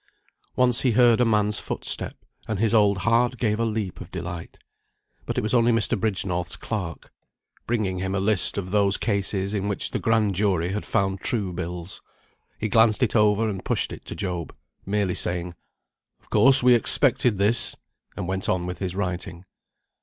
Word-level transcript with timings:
Once 0.55 0.81
he 0.81 0.93
heard 0.93 1.21
a 1.21 1.25
man's 1.25 1.59
footstep, 1.59 2.15
and 2.47 2.57
his 2.57 2.73
old 2.73 2.97
heart 2.97 3.37
gave 3.37 3.59
a 3.59 3.63
leap 3.65 4.01
of 4.01 4.09
delight. 4.09 4.57
But 5.27 5.37
it 5.37 5.41
was 5.41 5.53
only 5.53 5.71
Mr. 5.71 5.95
Bridgenorth's 5.95 6.55
clerk, 6.55 7.13
bringing 7.67 7.99
him 7.99 8.15
a 8.15 8.19
list 8.19 8.57
of 8.57 8.71
those 8.71 8.97
cases 8.97 9.53
in 9.53 9.67
which 9.67 9.91
the 9.91 9.99
grand 9.99 10.33
jury 10.33 10.69
had 10.69 10.87
found 10.87 11.19
true 11.21 11.53
bills. 11.53 12.01
He 12.59 12.67
glanced 12.67 13.03
it 13.03 13.15
over 13.15 13.47
and 13.47 13.63
pushed 13.63 13.93
it 13.93 14.03
to 14.05 14.15
Job, 14.15 14.55
merely 14.87 15.13
saying, 15.13 15.53
"Of 16.19 16.31
course 16.31 16.63
we 16.63 16.73
expected 16.73 17.37
this," 17.37 17.75
and 18.17 18.27
went 18.27 18.49
on 18.49 18.65
with 18.65 18.79
his 18.79 18.95
writing. 18.95 19.45